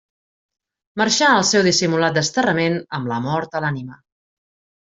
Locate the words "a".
3.61-3.63